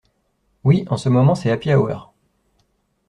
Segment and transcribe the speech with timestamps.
[0.63, 2.11] Oui en ce moment c'est happy hour.